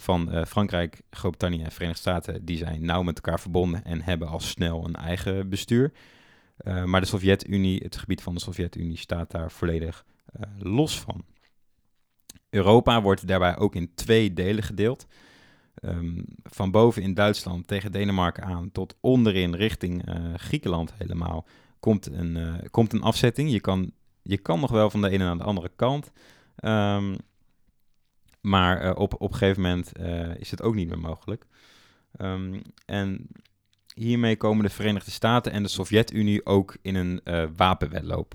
van 0.00 0.46
Frankrijk, 0.46 1.00
Groot-Brittannië 1.10 1.62
en 1.62 1.72
Verenigde 1.72 2.00
Staten, 2.00 2.44
die 2.44 2.56
zijn 2.56 2.84
nauw 2.84 3.02
met 3.02 3.16
elkaar 3.16 3.40
verbonden 3.40 3.84
en 3.84 4.02
hebben 4.02 4.28
al 4.28 4.40
snel 4.40 4.84
een 4.84 4.96
eigen 4.96 5.48
bestuur. 5.48 5.92
maar 6.84 7.00
de 7.00 7.06
Sovjet-Unie, 7.06 7.80
het 7.82 7.96
gebied 7.96 8.22
van 8.22 8.34
de 8.34 8.40
Sovjet-Unie, 8.40 8.96
staat 8.96 9.30
daar 9.30 9.50
volledig 9.50 10.04
los 10.58 11.00
van. 11.00 11.24
Europa 12.50 13.02
wordt 13.02 13.26
daarbij 13.26 13.56
ook 13.56 13.74
in 13.74 13.94
twee 13.94 14.32
delen 14.32 14.62
gedeeld. 14.62 15.06
Um, 15.82 16.24
van 16.42 16.70
boven 16.70 17.02
in 17.02 17.14
Duitsland 17.14 17.66
tegen 17.66 17.92
Denemarken 17.92 18.44
aan 18.44 18.72
tot 18.72 18.96
onderin 19.00 19.54
richting 19.54 20.02
Griekenland 20.36 20.92
helemaal 20.96 21.46
komt 21.80 22.06
een, 22.06 22.60
komt 22.70 22.92
een 22.92 23.02
afzetting. 23.02 23.50
Je 23.50 23.60
kan, 23.60 23.92
je 24.22 24.38
kan 24.38 24.60
nog 24.60 24.70
wel 24.70 24.90
van 24.90 25.00
de 25.00 25.08
ene 25.08 25.24
naar 25.24 25.38
de 25.38 25.44
andere 25.44 25.70
kant. 25.76 26.12
Um, 26.64 27.16
maar 28.48 28.84
uh, 28.84 28.90
op, 28.94 29.14
op 29.14 29.32
een 29.32 29.38
gegeven 29.38 29.62
moment 29.62 29.92
is 30.38 30.50
het 30.50 30.62
ook 30.62 30.74
niet 30.74 30.88
meer 30.88 30.98
mogelijk. 30.98 31.46
Um, 32.20 32.62
en 32.86 33.26
hiermee 33.94 34.36
komen 34.36 34.64
de 34.64 34.70
Verenigde 34.70 35.10
Staten 35.10 35.52
en 35.52 35.62
de 35.62 35.68
Sovjet-Unie 35.68 36.46
ook 36.46 36.76
in 36.82 36.94
een 36.94 37.20
wapenwedloop. 37.56 38.34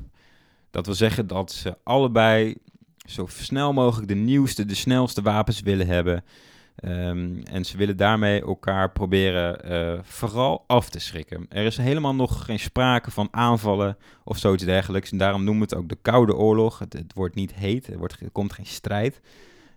Dat 0.71 0.85
wil 0.85 0.95
zeggen 0.95 1.27
dat 1.27 1.51
ze 1.51 1.77
allebei 1.83 2.55
zo 2.97 3.25
snel 3.27 3.73
mogelijk 3.73 4.07
de 4.07 4.15
nieuwste, 4.15 4.65
de 4.65 4.75
snelste 4.75 5.21
wapens 5.21 5.61
willen 5.61 5.87
hebben. 5.87 6.23
Um, 6.83 7.43
en 7.43 7.65
ze 7.65 7.77
willen 7.77 7.97
daarmee 7.97 8.41
elkaar 8.41 8.91
proberen 8.91 10.05
vooral 10.05 10.63
af 10.67 10.89
te 10.89 10.99
schrikken. 10.99 11.45
Er 11.49 11.65
is 11.65 11.77
helemaal 11.77 12.15
nog 12.15 12.45
geen 12.45 12.59
sprake 12.59 13.11
van 13.11 13.27
aanvallen 13.31 13.97
of 14.23 14.37
zoiets 14.37 14.63
dergelijks. 14.63 15.11
En 15.11 15.17
daarom 15.17 15.43
noemen 15.43 15.67
we 15.67 15.75
het 15.75 15.83
ook 15.83 15.89
de 15.89 15.97
Koude 16.01 16.35
Oorlog. 16.35 16.79
Het, 16.79 16.93
het 16.93 17.13
wordt 17.13 17.35
niet 17.35 17.53
heet, 17.53 17.87
er, 17.87 17.97
wordt, 17.97 18.19
er 18.19 18.31
komt 18.31 18.53
geen 18.53 18.65
strijd. 18.65 19.21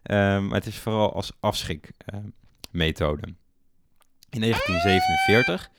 Maar 0.08 0.50
het 0.50 0.66
is 0.66 0.78
vooral 0.78 1.14
als 1.14 1.32
afschrikmethode. 1.40 3.34
In 4.30 4.40
1947 4.40 5.70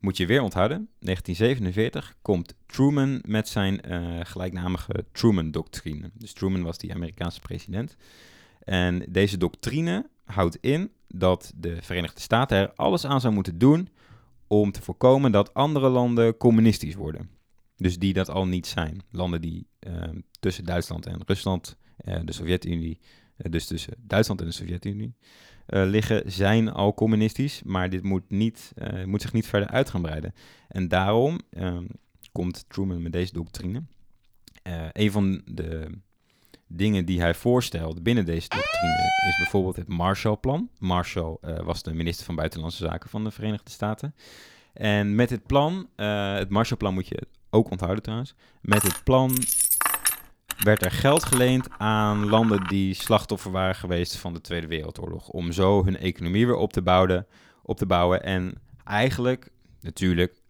moet 0.00 0.16
je 0.16 0.26
weer 0.26 0.42
onthouden, 0.42 0.88
1947 0.98 2.16
komt 2.22 2.54
Truman 2.66 3.22
met 3.26 3.48
zijn 3.48 3.80
uh, 3.88 4.20
gelijknamige 4.22 5.04
Truman-doctrine. 5.12 6.10
Dus 6.14 6.32
Truman 6.32 6.62
was 6.62 6.78
die 6.78 6.94
Amerikaanse 6.94 7.40
president. 7.40 7.96
En 8.64 9.04
deze 9.08 9.36
doctrine 9.36 10.08
houdt 10.24 10.58
in 10.60 10.90
dat 11.08 11.52
de 11.56 11.78
Verenigde 11.82 12.20
Staten 12.20 12.58
er 12.58 12.72
alles 12.74 13.06
aan 13.06 13.20
zou 13.20 13.34
moeten 13.34 13.58
doen 13.58 13.88
om 14.46 14.72
te 14.72 14.82
voorkomen 14.82 15.32
dat 15.32 15.54
andere 15.54 15.88
landen 15.88 16.36
communistisch 16.36 16.94
worden. 16.94 17.30
Dus 17.76 17.98
die 17.98 18.12
dat 18.12 18.28
al 18.28 18.46
niet 18.46 18.66
zijn. 18.66 19.02
Landen 19.10 19.40
die 19.40 19.66
uh, 19.80 20.02
tussen 20.40 20.64
Duitsland 20.64 21.06
en 21.06 21.20
Rusland, 21.26 21.76
uh, 22.04 22.16
de 22.24 22.32
Sovjet-Unie, 22.32 23.00
dus 23.50 23.66
tussen 23.66 23.94
Duitsland 23.98 24.40
en 24.40 24.46
de 24.46 24.52
Sovjet-Unie, 24.52 25.14
uh, 25.68 25.84
liggen, 25.84 26.32
zijn 26.32 26.72
al 26.72 26.94
communistisch, 26.94 27.62
maar 27.62 27.90
dit 27.90 28.02
moet, 28.02 28.30
niet, 28.30 28.72
uh, 28.78 29.04
moet 29.04 29.22
zich 29.22 29.32
niet 29.32 29.46
verder 29.46 29.68
uit 29.68 29.90
gaan 29.90 30.02
breiden. 30.02 30.34
En 30.68 30.88
daarom 30.88 31.40
uh, 31.50 31.78
komt 32.32 32.64
Truman 32.68 33.02
met 33.02 33.12
deze 33.12 33.32
doctrine. 33.32 33.82
Een 34.92 35.10
van 35.10 35.42
de 35.44 35.86
dingen 36.66 37.04
die 37.04 37.20
hij 37.20 37.34
voorstelt 37.34 38.02
binnen 38.02 38.24
deze 38.24 38.48
doctrine 38.48 39.28
is 39.28 39.36
bijvoorbeeld 39.36 39.76
het 39.76 39.88
Marshallplan. 39.88 40.70
Marshall 40.78 41.36
was 41.40 41.82
de 41.82 41.94
minister 41.94 42.24
van 42.24 42.34
Buitenlandse 42.34 42.84
Zaken 42.84 43.10
van 43.10 43.24
de 43.24 43.30
Verenigde 43.30 43.70
Staten. 43.70 44.14
En 44.72 45.14
met 45.14 45.28
dit 45.28 45.46
plan, 45.46 45.88
het 46.36 46.48
Marshallplan 46.48 46.94
moet 46.94 47.08
je 47.08 47.26
ook 47.50 47.70
onthouden 47.70 48.02
trouwens, 48.02 48.34
met 48.60 48.82
dit 48.82 49.04
plan 49.04 49.32
werd 50.64 50.84
er 50.84 50.90
geld 50.90 51.24
geleend 51.24 51.68
aan 51.78 52.28
landen 52.28 52.68
die 52.68 52.94
slachtoffer 52.94 53.50
waren 53.50 53.74
geweest 53.74 54.16
van 54.16 54.32
de 54.32 54.40
Tweede 54.40 54.66
Wereldoorlog. 54.66 55.28
Om 55.28 55.52
zo 55.52 55.84
hun 55.84 55.96
economie 55.96 56.46
weer 56.46 56.56
op 56.56 56.72
te 56.72 56.82
bouwen. 56.82 57.26
Op 57.62 57.76
te 57.76 57.86
bouwen. 57.86 58.22
En 58.22 58.54
eigenlijk, 58.84 59.48
natuurlijk, 59.80 60.40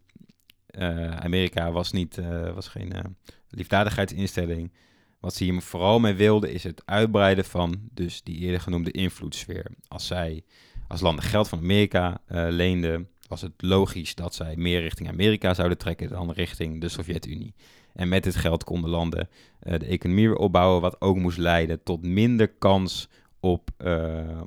uh, 0.71 1.17
Amerika 1.17 1.73
was, 1.73 1.93
niet, 1.93 2.17
uh, 2.17 2.52
was 2.55 2.69
geen 2.69 2.93
uh, 2.97 3.00
liefdadigheidsinstelling. 3.49 4.73
Wat 5.21 5.35
ze 5.35 5.45
hier 5.45 5.62
vooral 5.62 5.99
mee 5.99 6.14
wilden 6.14 6.52
is 6.52 6.64
het 6.64 6.83
uitbreiden 6.85 7.45
van 7.45 7.81
dus 7.93 8.23
die 8.23 8.38
eerder 8.38 8.61
genoemde 8.61 8.90
invloedssfeer. 8.90 9.67
Als 9.88 10.07
zij 10.07 10.45
als 10.88 11.00
landen 11.00 11.25
geld 11.25 11.49
van 11.49 11.59
Amerika 11.59 12.21
leenden, 12.29 13.09
was 13.29 13.40
het 13.40 13.52
logisch 13.57 14.14
dat 14.14 14.35
zij 14.35 14.57
meer 14.57 14.81
richting 14.81 15.09
Amerika 15.09 15.55
zouden 15.55 15.79
trekken 15.79 16.09
dan 16.09 16.31
richting 16.31 16.81
de 16.81 16.88
Sovjet-Unie. 16.88 17.55
En 17.95 18.09
met 18.09 18.25
dit 18.25 18.37
geld 18.37 18.65
konden 18.65 18.91
landen 18.91 19.29
uh, 19.63 19.79
de 19.79 19.87
economie 19.87 20.29
weer 20.29 20.37
opbouwen, 20.37 20.81
wat 20.81 21.01
ook 21.01 21.17
moest 21.17 21.39
leiden 21.39 21.83
tot 21.83 22.03
minder 22.03 22.49
kans 22.49 23.09
op, 23.41 23.71
uh, 23.79 24.41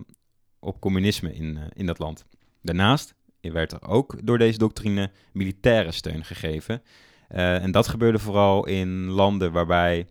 op 0.60 0.80
communisme 0.80 1.34
in, 1.34 1.56
uh, 1.56 1.64
in 1.74 1.86
dat 1.86 2.00
land. 2.00 2.26
Daarnaast 2.62 3.16
werd 3.42 3.72
er 3.72 3.88
ook 3.88 4.16
door 4.24 4.38
deze 4.38 4.58
doctrine 4.58 5.12
militaire 5.32 5.92
steun 5.92 6.26
gegeven. 6.26 6.82
en 7.28 7.72
dat 7.72 7.88
gebeurde 7.88 8.20
vooral 8.20 8.66
in 8.66 9.10
landen 9.10 9.52
waarbij 9.52 10.08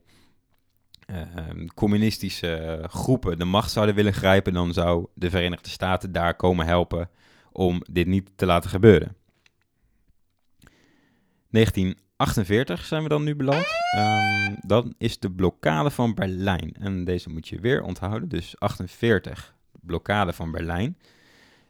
ehm, 1.06 1.66
communistische 1.66 2.84
groepen 2.88 3.38
de 3.38 3.44
macht 3.44 3.70
zouden 3.70 3.94
willen 3.94 4.12
grijpen. 4.12 4.52
Dan 4.52 4.72
zou 4.72 5.06
de 5.14 5.30
Verenigde 5.30 5.70
Staten 5.70 6.12
daar 6.12 6.34
komen 6.34 6.66
helpen 6.66 7.10
om 7.52 7.82
dit 7.90 8.06
niet 8.06 8.30
te 8.34 8.46
laten 8.46 8.70
gebeuren. 8.70 9.16
19 11.48 11.98
48 12.16 12.84
zijn 12.84 13.02
we 13.02 13.08
dan 13.08 13.22
nu 13.22 13.36
beland. 13.36 13.66
Um, 13.96 14.56
dan 14.60 14.94
is 14.98 15.18
de 15.18 15.30
blokkade 15.30 15.90
van 15.90 16.14
Berlijn. 16.14 16.74
En 16.78 17.04
deze 17.04 17.28
moet 17.28 17.48
je 17.48 17.60
weer 17.60 17.82
onthouden. 17.82 18.28
Dus 18.28 18.58
48, 18.58 19.54
blokkade 19.80 20.32
van 20.32 20.50
Berlijn. 20.50 20.98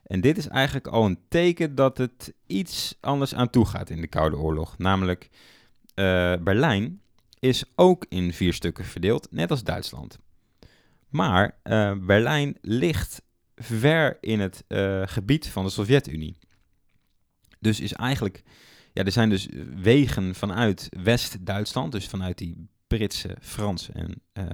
En 0.02 0.20
dit 0.20 0.38
is 0.38 0.49
eigenlijk 0.49 0.87
al 0.87 1.04
een 1.04 1.18
teken 1.28 1.75
dat 1.75 1.99
het 1.99 2.34
iets 2.46 2.96
anders 3.00 3.34
aan 3.34 3.50
toe 3.50 3.66
gaat 3.66 3.90
in 3.90 4.00
de 4.00 4.06
Koude 4.06 4.37
Oorlog. 4.37 4.78
Namelijk, 4.78 5.28
uh, 5.94 6.34
Berlijn 6.40 7.00
is 7.38 7.64
ook 7.75 8.06
in 8.08 8.32
vier 8.32 8.54
stukken 8.54 8.84
verdeeld, 8.84 9.28
net 9.30 9.50
als 9.50 9.64
Duitsland. 9.64 10.18
Maar 11.08 11.56
uh, 11.64 11.92
Berlijn 12.00 12.56
ligt 12.61 13.22
ver 13.54 14.18
in 14.20 14.40
het 14.40 14.64
uh, 14.68 15.02
gebied 15.04 15.49
van 15.49 15.64
de 15.64 15.70
Sovjet-Unie. 15.70 16.38
Dus 17.61 17.80
is 17.80 17.92
eigenlijk 17.92 18.42
ja, 18.92 19.04
er 19.04 19.12
zijn 19.12 19.28
dus 19.28 19.49
wegen 19.75 20.34
vanuit 20.34 20.88
West-Duitsland, 21.02 21.92
dus 21.92 22.06
vanuit 22.06 22.38
die 22.38 22.68
Britse, 22.87 23.37
Franse 23.40 23.92
en 23.92 24.22
uh, 24.38 24.46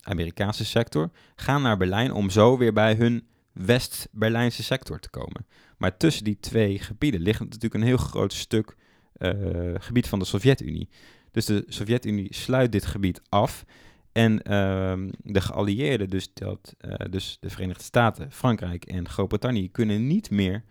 Amerikaanse 0.00 0.64
sector, 0.64 1.10
gaan 1.36 1.62
naar 1.62 1.76
Berlijn 1.76 2.12
om 2.12 2.30
zo 2.30 2.58
weer 2.58 2.72
bij 2.72 2.94
hun 2.94 3.26
West-Berlijnse 3.52 4.62
sector 4.62 4.98
te 4.98 5.10
komen. 5.10 5.46
Maar 5.78 5.96
tussen 5.96 6.24
die 6.24 6.40
twee 6.40 6.78
gebieden 6.78 7.20
ligt 7.20 7.40
natuurlijk 7.40 7.74
een 7.74 7.82
heel 7.82 7.96
groot 7.96 8.32
stuk 8.32 8.76
uh, 9.18 9.30
gebied 9.78 10.08
van 10.08 10.18
de 10.18 10.24
Sovjet-Unie. 10.24 10.88
Dus 11.30 11.44
de 11.44 11.64
Sovjet-Unie 11.68 12.34
sluit 12.34 12.72
dit 12.72 12.86
gebied 12.86 13.20
af. 13.28 13.64
En 14.12 14.32
uh, 14.32 15.10
de 15.22 15.40
geallieerden, 15.40 16.10
dus, 16.10 16.32
dat, 16.34 16.74
uh, 16.80 16.94
dus 17.10 17.36
de 17.40 17.50
Verenigde 17.50 17.84
Staten, 17.84 18.32
Frankrijk 18.32 18.84
en 18.84 19.08
Groot-Brittannië, 19.08 19.70
kunnen 19.70 20.06
niet 20.06 20.30
meer 20.30 20.64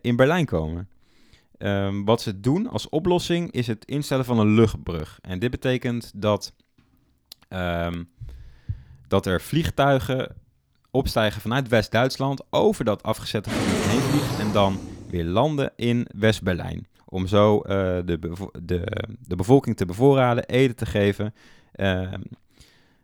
in 0.00 0.16
Berlijn 0.16 0.46
komen. 0.46 0.88
Um, 1.62 2.04
wat 2.04 2.20
ze 2.20 2.40
doen 2.40 2.68
als 2.68 2.88
oplossing 2.88 3.50
is 3.50 3.66
het 3.66 3.84
instellen 3.84 4.24
van 4.24 4.38
een 4.38 4.54
luchtbrug. 4.54 5.18
En 5.20 5.38
dit 5.38 5.50
betekent 5.50 6.12
dat, 6.14 6.54
um, 7.48 8.08
dat 9.08 9.26
er 9.26 9.40
vliegtuigen 9.40 10.36
opstijgen 10.90 11.40
vanuit 11.40 11.68
West-Duitsland 11.68 12.42
over 12.50 12.84
dat 12.84 13.02
afgezette 13.02 13.50
gebied 13.50 13.86
heen 13.86 14.00
vliegen 14.00 14.46
en 14.46 14.52
dan 14.52 14.78
weer 15.10 15.24
landen 15.24 15.72
in 15.76 16.06
West-Berlijn. 16.16 16.86
Om 17.04 17.26
zo 17.26 17.56
uh, 17.56 17.62
de, 18.04 18.18
de, 18.62 19.06
de 19.20 19.36
bevolking 19.36 19.76
te 19.76 19.86
bevoorraden, 19.86 20.44
eten 20.44 20.76
te 20.76 20.86
geven. 20.86 21.34
Uh, 21.74 22.12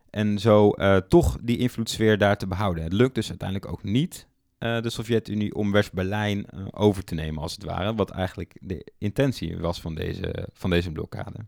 en 0.09 0.39
zo 0.39 0.73
uh, 0.75 0.97
toch 0.97 1.37
die 1.41 1.57
invloedssfeer 1.57 2.17
daar 2.17 2.37
te 2.37 2.47
behouden. 2.47 2.83
Het 2.83 2.93
lukt 2.93 3.15
dus 3.15 3.29
uiteindelijk 3.29 3.71
ook 3.71 3.83
niet 3.83 4.26
uh, 4.59 4.81
de 4.81 4.89
Sovjet-Unie 4.89 5.55
om 5.55 5.71
West-Berlijn 5.71 6.45
uh, 6.53 6.65
over 6.71 7.03
te 7.03 7.15
nemen, 7.15 7.41
als 7.41 7.51
het 7.51 7.63
ware. 7.63 7.95
Wat 7.95 8.09
eigenlijk 8.09 8.57
de 8.61 8.85
intentie 8.97 9.57
was 9.57 9.81
van 9.81 9.95
deze, 9.95 10.47
van 10.53 10.69
deze 10.69 10.91
blokkade. 10.91 11.45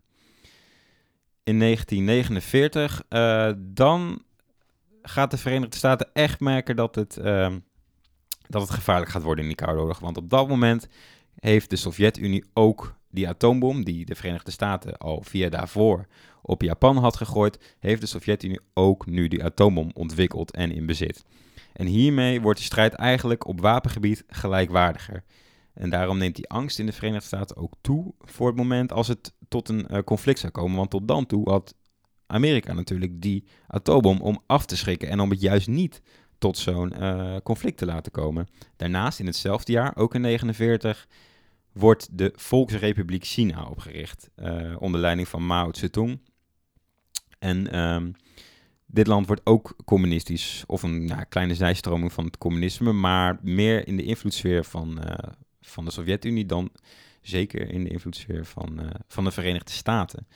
In 1.42 1.58
1949, 1.58 3.02
uh, 3.08 3.48
eh, 3.48 3.56
dan 3.58 4.22
gaat 5.02 5.30
de 5.30 5.36
Verenigde 5.36 5.76
Staten 5.76 6.10
echt 6.12 6.40
merken 6.40 6.76
dat 6.76 6.94
het, 6.94 7.16
ehm, 7.16 7.58
dat 8.48 8.62
het 8.62 8.70
gevaarlijk 8.70 9.10
gaat 9.10 9.22
worden 9.22 9.42
in 9.44 9.50
die 9.50 9.64
Koude 9.64 9.80
Oorlog. 9.80 9.98
Want 9.98 10.16
op 10.16 10.30
dat 10.30 10.48
moment 10.48 10.88
heeft 11.34 11.70
de 11.70 11.76
Sovjet-Unie 11.76 12.44
ook 12.52 12.98
die 13.10 13.28
atoombom, 13.28 13.84
die 13.84 14.04
de 14.04 14.14
Verenigde 14.14 14.50
Staten 14.50 14.98
al 14.98 15.22
via 15.22 15.48
daarvoor 15.48 16.06
op 16.42 16.62
Japan 16.62 16.96
had 16.96 17.16
gegooid, 17.16 17.76
heeft 17.78 18.00
de 18.00 18.06
Sovjet-Unie 18.06 18.60
ook 18.74 19.06
nu 19.06 19.28
die 19.28 19.44
atoombom 19.44 19.90
ontwikkeld 19.94 20.50
en 20.50 20.72
in 20.72 20.86
bezit. 20.86 21.24
En 21.72 21.86
hiermee 21.86 22.40
wordt 22.40 22.58
de 22.58 22.64
strijd 22.64 22.94
eigenlijk 22.94 23.46
op 23.46 23.60
wapengebied 23.60 24.24
gelijkwaardiger. 24.26 25.24
En 25.74 25.90
daarom 25.90 26.18
neemt 26.18 26.36
die 26.36 26.48
angst 26.48 26.78
in 26.78 26.86
de 26.86 26.92
Verenigde 26.92 27.26
Staten 27.26 27.56
ook 27.56 27.74
toe 27.80 28.14
voor 28.20 28.46
het 28.46 28.56
moment 28.56 28.92
als 28.92 29.08
het 29.08 29.32
tot 29.48 29.68
een 29.68 30.04
conflict 30.04 30.38
zou 30.38 30.52
komen. 30.52 30.76
Want 30.76 30.90
tot 30.90 31.08
dan 31.08 31.26
toe 31.26 31.50
had 31.50 31.74
Amerika 32.26 32.72
natuurlijk 32.72 33.20
die 33.20 33.44
atoombom 33.66 34.20
om 34.20 34.42
af 34.46 34.66
te 34.66 34.76
schrikken 34.76 35.08
en 35.08 35.20
om 35.20 35.30
het 35.30 35.40
juist 35.40 35.68
niet 35.68 36.02
tot 36.38 36.58
zo'n 36.58 36.94
conflict 37.42 37.78
te 37.78 37.86
laten 37.86 38.12
komen. 38.12 38.48
Daarnaast 38.76 39.18
in 39.18 39.26
hetzelfde 39.26 39.72
jaar, 39.72 39.96
ook 39.96 40.14
in 40.14 40.22
1949, 40.22 41.06
wordt 41.72 42.08
de 42.18 42.32
Volksrepubliek 42.36 43.24
China 43.24 43.64
opgericht 43.64 44.30
onder 44.78 45.00
leiding 45.00 45.28
van 45.28 45.46
Mao 45.46 45.72
Zedong. 45.72 46.20
En 47.38 47.78
um, 47.78 48.14
dit 48.92 49.06
land 49.06 49.26
wordt 49.26 49.42
ook 49.44 49.76
communistisch, 49.84 50.64
of 50.66 50.82
een 50.82 51.06
ja, 51.06 51.24
kleine 51.24 51.54
zijstroming 51.54 52.12
van 52.12 52.24
het 52.24 52.38
communisme, 52.38 52.92
maar 52.92 53.38
meer 53.42 53.86
in 53.86 53.96
de 53.96 54.02
invloedssfeer 54.02 54.64
van, 54.64 54.98
uh, 54.98 55.14
van 55.60 55.84
de 55.84 55.90
Sovjet-Unie 55.90 56.46
dan 56.46 56.70
zeker 57.20 57.70
in 57.70 57.84
de 57.84 57.90
invloedssfeer 57.90 58.44
van, 58.44 58.80
uh, 58.80 58.86
van 59.08 59.24
de 59.24 59.30
Verenigde 59.30 59.72
Staten. 59.72 60.26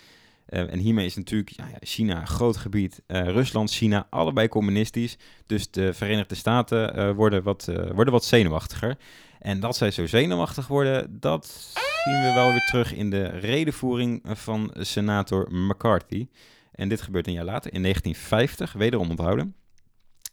Uh, 0.49 0.73
en 0.73 0.79
hiermee 0.79 1.07
is 1.07 1.17
natuurlijk 1.17 1.51
ja, 1.51 1.69
China 1.81 2.21
een 2.21 2.27
groot 2.27 2.57
gebied, 2.57 3.03
Rusland, 3.07 3.71
China, 3.71 4.07
allebei 4.11 4.49
communistisch. 4.49 5.17
Dus 5.47 5.71
de 5.71 5.95
Verenigde 5.95 6.35
Staten 6.35 7.15
worden, 7.15 7.43
wat, 7.43 7.65
worden 7.95 8.13
wat 8.13 8.25
zenuwachtiger. 8.25 8.97
En 9.39 9.61
dat 9.61 9.77
zij 9.77 9.91
zo 9.91 10.07
zenuwachtig 10.07 10.67
worden, 10.67 11.21
dat 11.21 11.73
zien 12.05 12.23
we 12.23 12.33
wel 12.35 12.51
weer 12.51 12.67
terug 12.71 12.95
in 12.95 13.11
de 13.11 13.27
redenvoering 13.27 14.23
van 14.25 14.75
senator 14.79 15.49
McCarthy. 15.51 16.27
En 16.75 16.89
dit 16.89 17.03
gebeurt 17.03 17.27
een 17.27 17.33
jaar 17.33 17.45
later, 17.45 17.73
in 17.73 17.83
1950, 17.83 18.73
wederom 18.73 19.11
onthouden. 19.11 19.55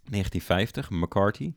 1950, 0.10 0.89
McCarthy. 0.89 1.53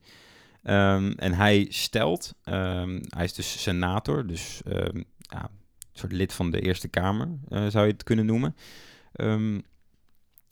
Um, 0.62 1.12
en 1.12 1.32
hij 1.32 1.66
stelt, 1.68 2.34
um, 2.44 3.00
hij 3.08 3.24
is 3.24 3.34
dus 3.34 3.62
senator, 3.62 4.26
dus 4.26 4.60
um, 4.66 5.04
ja, 5.18 5.42
een 5.42 6.00
soort 6.00 6.12
lid 6.12 6.32
van 6.32 6.50
de 6.50 6.60
Eerste 6.60 6.88
Kamer, 6.88 7.28
uh, 7.48 7.66
zou 7.66 7.86
je 7.86 7.92
het 7.92 8.02
kunnen 8.02 8.26
noemen. 8.26 8.56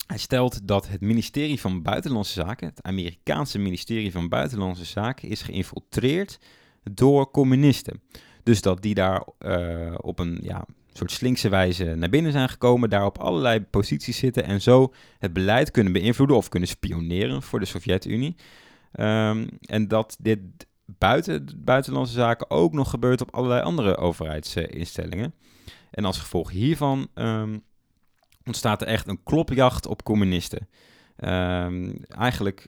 hij 0.07 0.17
stelt 0.17 0.67
dat 0.67 0.87
het 0.87 1.01
ministerie 1.01 1.59
van 1.59 1.81
Buitenlandse 1.81 2.33
Zaken, 2.33 2.67
het 2.67 2.81
Amerikaanse 2.81 3.59
ministerie 3.59 4.11
van 4.11 4.29
Buitenlandse 4.29 4.85
Zaken, 4.85 5.29
is 5.29 5.41
geïnfiltreerd 5.41 6.39
door 6.83 7.31
communisten. 7.31 8.01
Dus 8.43 8.61
dat 8.61 8.81
die 8.81 8.93
daar 8.93 9.27
uh, 9.39 9.93
op 9.97 10.19
een 10.19 10.39
ja, 10.41 10.65
soort 10.97 11.11
slinkse 11.11 11.49
wijze 11.49 11.83
naar 11.95 12.09
binnen 12.09 12.31
zijn 12.31 12.49
gekomen, 12.49 12.89
daar 12.89 13.05
op 13.05 13.17
allerlei 13.17 13.61
posities 13.61 14.17
zitten 14.17 14.43
en 14.43 14.61
zo 14.61 14.93
het 15.19 15.33
beleid 15.33 15.71
kunnen 15.71 15.93
beïnvloeden 15.93 16.37
of 16.37 16.49
kunnen 16.49 16.69
spioneren 16.69 17.41
voor 17.41 17.59
de 17.59 17.65
Sovjet-Unie. 17.65 18.35
Um, 18.99 19.47
en 19.61 19.87
dat 19.87 20.15
dit 20.19 20.39
buiten 20.85 21.47
buitenlandse 21.57 22.13
zaken 22.13 22.49
ook 22.49 22.73
nog 22.73 22.89
gebeurt 22.89 23.21
op 23.21 23.35
allerlei 23.35 23.61
andere 23.61 23.97
overheidsinstellingen. 23.97 25.33
En 25.91 26.05
als 26.05 26.19
gevolg 26.19 26.51
hiervan 26.51 27.07
um, 27.15 27.63
ontstaat 28.45 28.81
er 28.81 28.87
echt 28.87 29.07
een 29.07 29.23
klopjacht 29.23 29.87
op 29.87 30.03
communisten. 30.03 30.67
Um, 31.17 32.03
eigenlijk 32.07 32.67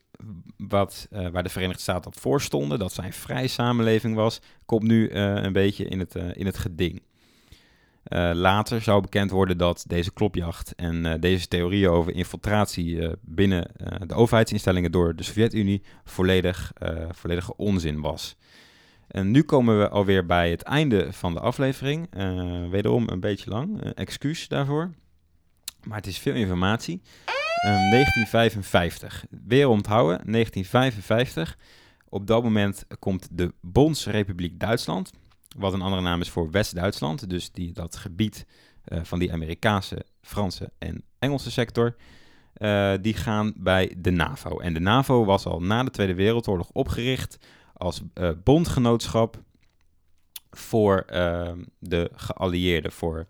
wat, 0.58 1.08
uh, 1.12 1.28
waar 1.28 1.44
de 1.44 1.50
Verenigde 1.50 1.82
Staten 1.82 2.12
op 2.12 2.20
voor 2.20 2.42
stonden, 2.42 2.80
dat 2.80 2.94
zijn 2.94 3.14
vrije 3.14 3.48
samenleving 3.48 4.16
was, 4.16 4.40
komt 4.66 4.84
nu 4.84 5.10
uh, 5.10 5.34
een 5.36 5.54
beetje 5.54 5.86
in 5.86 6.00
het, 6.00 6.16
uh, 6.16 6.24
in 6.34 6.46
het 6.46 6.58
geding. 6.58 7.02
Uh, 8.10 8.32
later 8.34 8.82
zou 8.82 9.02
bekend 9.02 9.32
worden 9.32 9.58
dat 9.58 9.84
deze 9.88 10.14
klopjacht 10.14 10.76
en 10.76 11.06
uh, 11.06 11.14
deze 11.20 11.48
theorieën 11.48 11.90
over 11.90 12.14
infiltratie 12.14 12.96
uh, 12.96 13.12
binnen 13.22 13.72
de 14.08 14.14
overheidsinstellingen 14.14 14.92
door 14.92 15.16
de 15.16 15.24
Sovjet-Unie 15.24 15.84
volledig, 16.04 16.72
volledige 17.12 17.56
onzin 17.56 18.02
was. 18.02 18.36
En 19.08 19.32
nu 19.32 19.44
komen 19.44 19.80
we 19.80 19.90
alweer 19.90 20.26
bij 20.26 20.52
het 20.52 20.62
einde 20.62 21.14
van 21.14 21.34
de 21.34 21.40
aflevering. 21.40 22.10
wederom 22.70 23.10
een 23.10 23.20
beetje 23.20 23.50
lang, 23.50 23.94
excuus 23.94 24.48
daarvoor. 24.48 24.92
Maar 25.84 25.98
het 25.98 26.08
is 26.08 26.18
veel 26.18 26.34
informatie. 26.34 27.02
1955, 27.62 29.26
weer 29.46 29.68
onthouden, 29.68 30.32
1955. 30.32 31.58
Op 32.10 32.28
dat 32.28 32.44
moment 32.44 32.86
komt 33.00 33.28
de 33.32 33.54
Bondsrepubliek 33.62 34.60
Duitsland 34.60 35.12
wat 35.56 35.74
een 35.74 35.82
andere 35.82 36.02
naam 36.02 36.22
is 36.22 36.30
voor 36.30 36.52
West-Duitsland. 36.52 37.30
Dus 37.30 37.52
die, 37.52 37.72
dat 37.72 37.96
gebied 37.96 38.46
uh, 38.88 39.00
van 39.04 39.20
die 39.20 39.34
Amerikaanse, 39.34 40.06
Franse 40.22 40.72
en 40.78 41.04
Engelse 41.20 41.52
sector. 41.52 41.96
Uh, 42.58 42.94
die 43.02 43.14
gaan 43.14 43.54
bij 43.56 43.96
de 43.98 44.12
NAVO. 44.12 44.60
En 44.60 44.74
de 44.74 44.80
NAVO 44.80 45.26
was 45.26 45.46
al 45.46 45.62
na 45.62 45.84
de 45.84 45.92
Tweede 45.92 46.14
Wereldoorlog 46.14 46.70
opgericht 46.70 47.38
als 47.74 48.02
uh, 48.14 48.30
bondgenootschap 48.44 49.44
voor 50.52 51.00
ehm, 51.00 51.64
de 51.80 52.12
geallieerden. 52.16 52.92
Voor 52.92 53.28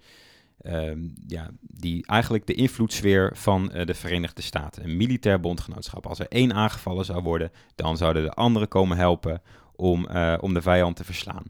ehm, 0.62 1.00
ja, 1.28 1.50
die 1.62 2.08
eigenlijk 2.08 2.46
de 2.48 2.54
invloedssfeer 2.54 3.32
van 3.34 3.68
de 3.86 3.94
Verenigde 3.94 4.42
Staten. 4.42 4.84
Een 4.84 4.98
militair 4.98 5.40
bondgenootschap. 5.40 6.06
Als 6.08 6.20
er 6.20 6.28
één 6.28 6.54
aangevallen 6.54 7.06
zou 7.06 7.24
worden, 7.24 7.52
dan 7.76 7.98
zouden 7.98 8.24
de 8.24 8.34
anderen 8.34 8.68
komen 8.68 8.98
helpen 8.98 9.42
om, 9.76 10.08
om 10.40 10.54
de 10.54 10.62
vijand 10.62 10.96
te 10.96 11.04
verslaan. 11.04 11.44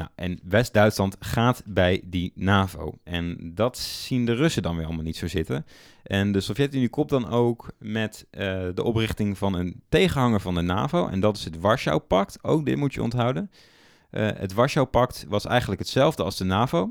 Nou, 0.00 0.12
en 0.14 0.40
West-Duitsland 0.42 1.16
gaat 1.18 1.62
bij 1.66 2.02
die 2.04 2.32
NAVO. 2.34 2.98
En 3.04 3.52
dat 3.54 3.78
zien 3.78 4.24
de 4.24 4.34
Russen 4.34 4.62
dan 4.62 4.76
weer 4.76 4.86
allemaal 4.86 5.04
niet 5.04 5.16
zo 5.16 5.28
zitten. 5.28 5.66
En 6.02 6.32
de 6.32 6.40
Sovjet-Unie 6.40 6.88
komt 6.88 7.08
dan 7.08 7.28
ook 7.28 7.72
met 7.78 8.26
uh, 8.30 8.40
de 8.74 8.82
oprichting 8.82 9.38
van 9.38 9.54
een 9.54 9.82
tegenhanger 9.88 10.40
van 10.40 10.54
de 10.54 10.60
NAVO. 10.60 11.08
En 11.08 11.20
dat 11.20 11.36
is 11.36 11.44
het 11.44 11.60
Warschau-pact. 11.60 12.44
Ook 12.44 12.64
dit 12.64 12.76
moet 12.76 12.94
je 12.94 13.02
onthouden. 13.02 13.50
Uh, 14.10 14.28
het 14.34 14.52
Warschau-pact 14.52 15.24
was 15.28 15.46
eigenlijk 15.46 15.80
hetzelfde 15.80 16.22
als 16.22 16.36
de 16.36 16.44
NAVO. 16.44 16.88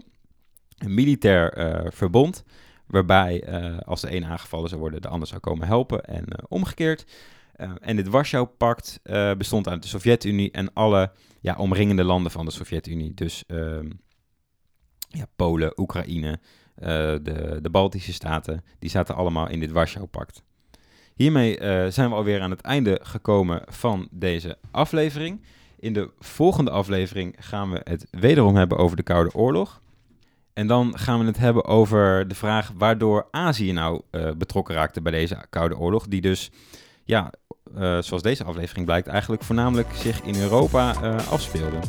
Een 0.77 0.93
militair 0.93 1.57
uh, 1.57 1.91
verbond. 1.91 2.43
Waarbij 2.85 3.45
als 3.85 4.01
de 4.01 4.15
een 4.15 4.25
aangevallen 4.25 4.69
zou 4.69 4.81
worden, 4.81 5.01
de 5.01 5.07
ander 5.07 5.27
zou 5.27 5.39
komen 5.39 5.67
helpen. 5.67 6.03
En 6.03 6.25
omgekeerd. 6.47 7.05
Uh, 7.61 7.71
en 7.79 7.95
dit 7.95 8.07
Warschau-pact 8.07 8.99
uh, 9.03 9.33
bestond 9.33 9.67
uit 9.67 9.81
de 9.81 9.87
Sovjet-Unie 9.87 10.51
en 10.51 10.73
alle 10.73 11.11
ja, 11.41 11.55
omringende 11.55 12.03
landen 12.03 12.31
van 12.31 12.45
de 12.45 12.51
Sovjet-Unie. 12.51 13.13
Dus 13.13 13.43
uh, 13.47 13.79
ja, 15.09 15.25
Polen, 15.35 15.79
Oekraïne, 15.79 16.39
eh, 16.75 16.87
de, 17.21 17.59
de 17.61 17.69
Baltische 17.69 18.13
Staten, 18.13 18.63
die 18.79 18.89
zaten 18.89 19.15
allemaal 19.15 19.49
in 19.49 19.59
dit 19.59 19.71
Warschau-pact. 19.71 20.43
Hiermee 21.13 21.57
zijn 21.91 22.09
we 22.09 22.15
alweer 22.15 22.41
aan 22.41 22.51
het 22.51 22.61
einde 22.61 22.99
gekomen 23.03 23.61
van 23.67 24.07
deze 24.11 24.57
aflevering. 24.71 25.43
In 25.79 25.93
de 25.93 26.11
volgende 26.19 26.71
aflevering 26.71 27.35
gaan 27.39 27.71
we 27.71 27.81
het 27.83 28.07
wederom 28.11 28.55
hebben 28.55 28.77
over 28.77 28.95
de 28.95 29.03
Koude 29.03 29.33
Oorlog. 29.33 29.81
En 30.53 30.67
dan 30.67 30.97
gaan 30.97 31.19
we 31.19 31.25
het 31.25 31.37
hebben 31.37 31.65
over 31.65 32.27
de 32.27 32.35
vraag 32.35 32.71
waardoor 32.77 33.27
Azië 33.31 33.71
nou 33.71 34.01
betrokken 34.37 34.75
raakte 34.75 35.01
bij 35.01 35.11
deze 35.11 35.45
Koude 35.49 35.77
Oorlog. 35.77 36.07
Die 36.07 36.21
dus 36.21 36.51
ja, 37.09 37.31
uh, 37.77 37.97
zoals 37.99 38.21
deze 38.21 38.43
aflevering 38.43 38.85
blijkt, 38.85 39.07
eigenlijk 39.07 39.43
voornamelijk 39.43 39.87
zich 39.93 40.21
in 40.21 40.41
Europa 40.41 40.93
uh, 41.03 41.31
afspeelde. 41.31 41.79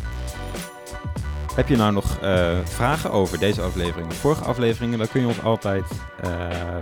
Heb 1.55 1.69
je 1.69 1.77
nou 1.77 1.93
nog 1.93 2.23
uh, 2.23 2.59
vragen 2.65 3.11
over 3.11 3.39
deze 3.39 3.63
aflevering 3.63 4.11
of 4.11 4.17
vorige 4.17 4.45
afleveringen, 4.45 4.99
dan 4.99 5.09
kun 5.09 5.21
je 5.21 5.27
ons 5.27 5.43
altijd 5.43 5.85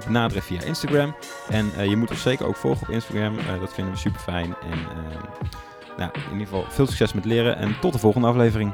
benaderen 0.04 0.42
via 0.42 0.62
Instagram. 0.62 1.14
En 1.48 1.88
je 1.88 1.96
moet 1.96 2.10
ons 2.10 2.22
zeker 2.22 2.46
ook 2.46 2.56
volgen 2.56 2.86
op 2.86 2.94
Instagram, 2.94 3.36
dat 3.60 3.74
vinden 3.74 3.92
we 3.92 3.98
super 3.98 4.20
fijn. 4.20 4.54
En 4.70 4.78
nou, 5.96 6.10
in 6.14 6.32
ieder 6.32 6.46
geval 6.46 6.64
veel 6.68 6.86
succes 6.86 7.12
met 7.12 7.24
leren 7.24 7.56
en 7.56 7.80
tot 7.80 7.92
de 7.92 7.98
volgende 7.98 8.26
aflevering. 8.26 8.72